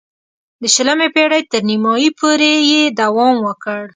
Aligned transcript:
د 0.61 0.63
شلمې 0.75 1.07
پېړۍ 1.15 1.41
تر 1.51 1.61
نیمايی 1.69 2.09
پورې 2.19 2.51
یې 2.69 2.81
دوام 2.99 3.35
وکړ. 3.47 3.81